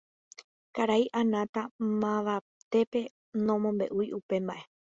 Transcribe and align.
Karai 0.75 1.05
Anata 1.21 1.61
mavavetépe 2.01 3.01
nomombe'úi 3.45 4.07
upe 4.19 4.35
mba'e. 4.43 4.61